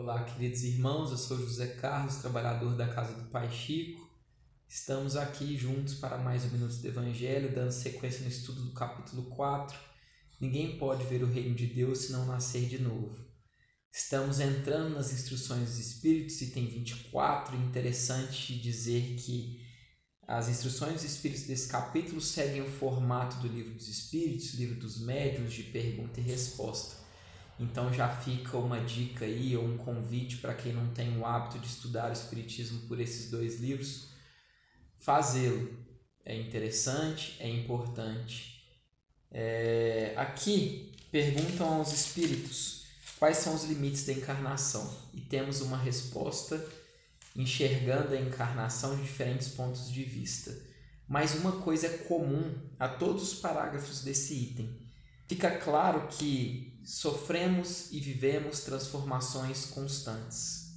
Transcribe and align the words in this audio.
Olá, 0.00 0.22
queridos 0.22 0.62
irmãos, 0.62 1.10
eu 1.10 1.16
sou 1.16 1.36
José 1.36 1.66
Carlos, 1.74 2.18
trabalhador 2.18 2.76
da 2.76 2.86
Casa 2.86 3.14
do 3.14 3.28
Pai 3.30 3.50
Chico. 3.50 4.08
Estamos 4.68 5.16
aqui 5.16 5.56
juntos 5.56 5.94
para 5.94 6.16
mais 6.16 6.44
um 6.44 6.50
Minuto 6.50 6.76
do 6.76 6.86
Evangelho, 6.86 7.52
dando 7.52 7.72
sequência 7.72 8.22
no 8.22 8.28
estudo 8.28 8.62
do 8.62 8.70
capítulo 8.70 9.24
4. 9.24 9.76
Ninguém 10.40 10.78
pode 10.78 11.04
ver 11.06 11.24
o 11.24 11.28
reino 11.28 11.52
de 11.56 11.66
Deus 11.66 11.98
se 11.98 12.12
não 12.12 12.26
nascer 12.26 12.68
de 12.68 12.78
novo. 12.80 13.18
Estamos 13.90 14.38
entrando 14.38 14.94
nas 14.94 15.12
instruções 15.12 15.70
dos 15.70 15.78
Espíritos, 15.80 16.40
item 16.42 16.68
24. 16.68 17.56
Interessante 17.56 18.56
dizer 18.56 19.16
que 19.16 19.60
as 20.28 20.48
instruções 20.48 20.92
dos 20.92 21.04
Espíritos 21.10 21.42
desse 21.42 21.66
capítulo 21.66 22.20
seguem 22.20 22.62
o 22.62 22.70
formato 22.70 23.38
do 23.38 23.48
Livro 23.48 23.74
dos 23.74 23.88
Espíritos, 23.88 24.54
Livro 24.54 24.78
dos 24.78 25.00
Médiuns, 25.00 25.52
de 25.52 25.64
pergunta 25.64 26.20
e 26.20 26.22
resposta. 26.22 27.07
Então 27.58 27.92
já 27.92 28.08
fica 28.08 28.56
uma 28.56 28.80
dica 28.80 29.24
aí 29.24 29.56
ou 29.56 29.64
um 29.64 29.76
convite 29.76 30.36
para 30.36 30.54
quem 30.54 30.72
não 30.72 30.88
tem 30.94 31.18
o 31.18 31.26
hábito 31.26 31.58
de 31.58 31.66
estudar 31.66 32.10
o 32.10 32.12
Espiritismo 32.12 32.86
por 32.86 33.00
esses 33.00 33.30
dois 33.30 33.60
livros, 33.60 34.08
fazê-lo. 35.00 35.76
É 36.24 36.36
interessante, 36.36 37.36
é 37.40 37.48
importante. 37.48 38.62
É... 39.30 40.14
Aqui 40.16 40.92
perguntam 41.10 41.78
aos 41.78 41.92
espíritos 41.92 42.86
quais 43.18 43.38
são 43.38 43.54
os 43.54 43.64
limites 43.64 44.06
da 44.06 44.12
encarnação 44.12 44.96
e 45.12 45.20
temos 45.20 45.60
uma 45.60 45.76
resposta 45.76 46.64
enxergando 47.34 48.14
a 48.14 48.20
encarnação 48.20 48.94
de 48.96 49.02
diferentes 49.02 49.48
pontos 49.48 49.90
de 49.90 50.04
vista. 50.04 50.56
Mas 51.08 51.34
uma 51.34 51.52
coisa 51.60 51.86
é 51.86 51.98
comum 51.98 52.54
a 52.78 52.88
todos 52.88 53.32
os 53.32 53.40
parágrafos 53.40 54.04
desse 54.04 54.34
item 54.34 54.87
fica 55.28 55.58
claro 55.58 56.08
que 56.08 56.80
sofremos 56.84 57.92
e 57.92 58.00
vivemos 58.00 58.60
transformações 58.60 59.66
constantes. 59.66 60.72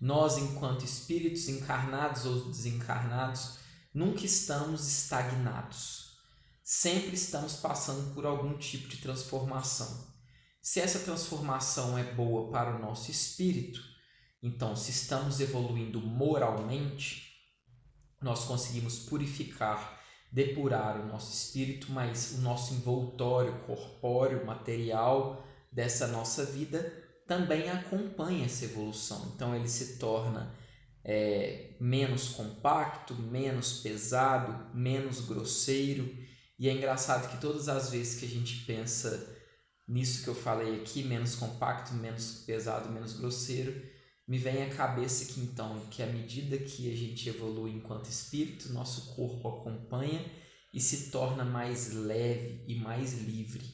Nós, 0.00 0.38
enquanto 0.38 0.84
espíritos 0.84 1.48
encarnados 1.48 2.24
ou 2.24 2.48
desencarnados, 2.48 3.58
nunca 3.92 4.24
estamos 4.24 4.86
estagnados. 4.86 6.18
Sempre 6.62 7.14
estamos 7.14 7.54
passando 7.54 8.14
por 8.14 8.24
algum 8.24 8.56
tipo 8.56 8.88
de 8.88 8.98
transformação. 8.98 10.06
Se 10.60 10.80
essa 10.80 11.00
transformação 11.00 11.98
é 11.98 12.04
boa 12.14 12.50
para 12.50 12.76
o 12.76 12.78
nosso 12.78 13.10
espírito, 13.10 13.82
então, 14.42 14.74
se 14.74 14.90
estamos 14.90 15.38
evoluindo 15.38 16.00
moralmente, 16.00 17.32
nós 18.20 18.44
conseguimos 18.44 19.00
purificar 19.00 20.01
depurar 20.32 20.98
o 20.98 21.06
nosso 21.06 21.32
espírito, 21.32 21.92
mas 21.92 22.32
o 22.38 22.40
nosso 22.40 22.72
envoltório 22.72 23.52
corpóreo, 23.66 24.46
material 24.46 25.46
dessa 25.70 26.06
nossa 26.06 26.44
vida 26.44 26.80
também 27.26 27.68
acompanha 27.68 28.46
essa 28.46 28.64
evolução. 28.64 29.32
Então 29.34 29.54
ele 29.54 29.68
se 29.68 29.98
torna 29.98 30.54
é, 31.04 31.74
menos 31.78 32.30
compacto, 32.30 33.14
menos 33.14 33.80
pesado, 33.80 34.74
menos 34.74 35.20
grosseiro. 35.20 36.10
E 36.58 36.68
é 36.68 36.72
engraçado 36.72 37.30
que 37.30 37.40
todas 37.40 37.68
as 37.68 37.90
vezes 37.90 38.18
que 38.18 38.26
a 38.26 38.28
gente 38.28 38.64
pensa 38.64 39.36
nisso 39.86 40.22
que 40.22 40.28
eu 40.28 40.34
falei 40.34 40.76
aqui, 40.76 41.02
menos 41.02 41.34
compacto, 41.34 41.92
menos 41.94 42.42
pesado, 42.46 42.90
menos 42.90 43.14
grosseiro, 43.14 43.82
me 44.26 44.38
vem 44.38 44.62
à 44.62 44.74
cabeça 44.74 45.32
que 45.32 45.40
então 45.40 45.86
que 45.90 46.02
à 46.02 46.06
medida 46.06 46.56
que 46.58 46.90
a 46.90 46.96
gente 46.96 47.28
evolui 47.28 47.72
enquanto 47.72 48.08
espírito, 48.08 48.72
nosso 48.72 49.14
corpo 49.14 49.48
acompanha 49.48 50.24
e 50.72 50.80
se 50.80 51.10
torna 51.10 51.44
mais 51.44 51.92
leve 51.92 52.64
e 52.66 52.76
mais 52.76 53.14
livre. 53.20 53.64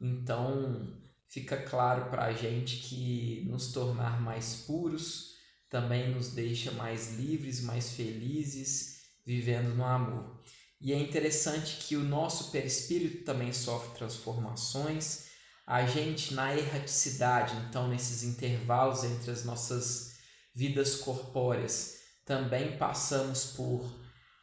Então 0.00 1.00
fica 1.28 1.56
claro 1.56 2.10
para 2.10 2.26
a 2.26 2.32
gente 2.32 2.76
que 2.76 3.44
nos 3.48 3.72
tornar 3.72 4.20
mais 4.20 4.56
puros 4.66 5.32
também 5.68 6.14
nos 6.14 6.32
deixa 6.32 6.70
mais 6.72 7.16
livres, 7.16 7.62
mais 7.62 7.92
felizes, 7.92 9.04
vivendo 9.24 9.74
no 9.74 9.84
amor. 9.84 10.38
E 10.78 10.92
é 10.92 10.98
interessante 10.98 11.78
que 11.78 11.96
o 11.96 12.04
nosso 12.04 12.50
perispírito 12.50 13.24
também 13.24 13.52
sofre 13.54 13.96
transformações 13.96 15.31
a 15.66 15.86
gente 15.86 16.34
na 16.34 16.56
erraticidade, 16.56 17.54
então 17.68 17.88
nesses 17.88 18.22
intervalos 18.22 19.04
entre 19.04 19.30
as 19.30 19.44
nossas 19.44 20.12
vidas 20.54 20.96
corpóreas, 20.96 21.94
também 22.24 22.76
passamos 22.76 23.44
por 23.56 23.84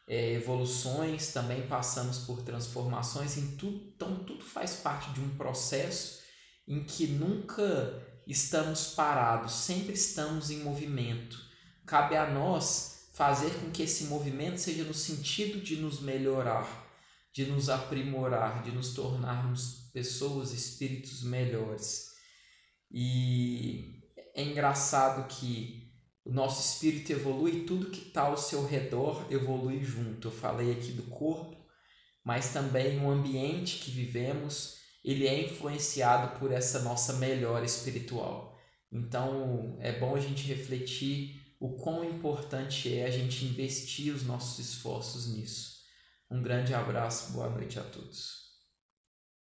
é, 0.08 0.34
evoluções, 0.34 1.32
também 1.32 1.68
passamos 1.68 2.20
por 2.20 2.42
transformações, 2.42 3.38
em 3.38 3.56
tudo, 3.58 3.92
então 3.96 4.24
tudo 4.24 4.44
faz 4.44 4.76
parte 4.76 5.12
de 5.12 5.22
um 5.22 5.38
processo 5.38 6.20
em 6.68 6.84
que 6.84 7.08
nunca 7.08 8.02
estamos 8.26 8.88
parados, 8.88 9.54
sempre 9.54 9.94
estamos 9.94 10.50
em 10.50 10.60
movimento. 10.64 11.38
Cabe 11.86 12.16
a 12.16 12.30
nós 12.30 13.10
fazer 13.14 13.52
com 13.60 13.72
que 13.72 13.84
esse 13.84 14.06
movimento 14.06 14.58
seja 14.60 14.84
no 14.84 14.94
sentido 14.94 15.60
de 15.60 15.78
nos 15.78 16.00
melhorar, 16.00 16.89
de 17.34 17.46
nos 17.46 17.70
aprimorar, 17.70 18.64
de 18.64 18.72
nos 18.72 18.94
tornarmos 18.94 19.90
pessoas, 19.94 20.52
espíritos 20.52 21.24
melhores. 21.24 22.10
E 22.92 24.02
é 24.36 24.44
engraçado 24.44 25.28
que 25.28 25.90
o 26.26 26.32
nosso 26.32 26.62
espírito 26.62 27.12
evolui 27.12 27.64
tudo 27.66 27.90
que 27.90 28.08
está 28.08 28.24
ao 28.24 28.38
seu 28.38 28.66
redor 28.66 29.26
evolui 29.32 29.84
junto. 29.84 30.28
Eu 30.28 30.32
falei 30.32 30.72
aqui 30.72 30.92
do 30.92 31.04
corpo, 31.04 31.58
mas 32.24 32.54
também 32.54 33.04
o 33.04 33.10
ambiente 33.10 33.80
que 33.80 33.90
vivemos, 33.90 34.76
ele 35.04 35.28
é 35.28 35.46
influenciado 35.46 36.38
por 36.40 36.52
essa 36.52 36.80
nossa 36.82 37.14
melhora 37.14 37.66
espiritual. 37.66 38.58
Então, 38.92 39.78
é 39.80 39.98
bom 39.98 40.16
a 40.16 40.20
gente 40.20 40.44
refletir 40.48 41.40
o 41.60 41.76
quão 41.78 42.04
importante 42.04 42.94
é 42.94 43.06
a 43.06 43.12
gente 43.12 43.46
investir 43.46 44.14
os 44.14 44.24
nossos 44.24 44.60
esforços 44.60 45.28
nisso. 45.28 45.79
Um 46.32 46.42
grande 46.42 46.74
abraço, 46.74 47.32
boa 47.32 47.48
noite 47.52 47.78
a 47.78 47.84
todos. 47.84 48.49